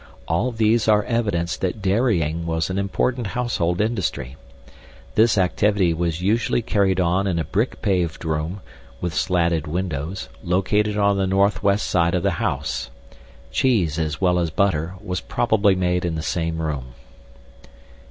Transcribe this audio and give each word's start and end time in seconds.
All 0.27 0.51
these 0.51 0.87
are 0.87 1.03
evidence 1.03 1.55
that 1.57 1.79
dairying 1.83 2.47
was 2.47 2.71
an 2.71 2.79
important 2.79 3.27
household 3.37 3.79
industry. 3.79 4.35
This 5.13 5.37
activity 5.37 5.93
was 5.93 6.23
usually 6.23 6.63
carried 6.63 6.99
on 6.99 7.27
in 7.27 7.37
a 7.37 7.43
brick 7.43 7.83
paved 7.83 8.25
room 8.25 8.61
(with 8.99 9.13
slatted 9.13 9.67
windows) 9.67 10.27
located 10.43 10.97
on 10.97 11.17
the 11.17 11.27
northwest 11.27 11.85
side 11.85 12.15
of 12.15 12.23
the 12.23 12.41
house. 12.43 12.89
Cheese, 13.51 13.99
as 13.99 14.19
well 14.19 14.39
as 14.39 14.49
butter, 14.49 14.95
was 15.03 15.21
probably 15.21 15.75
made 15.75 16.03
in 16.03 16.15
the 16.15 16.23
same 16.23 16.63
room. 16.63 16.95